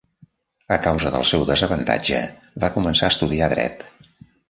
A 0.75 0.77
causa 0.85 1.11
del 1.17 1.27
seu 1.33 1.45
desavantatge, 1.51 2.25
va 2.65 2.73
començar 2.79 3.11
a 3.11 3.15
estudiar 3.17 3.55
dret. 3.57 3.91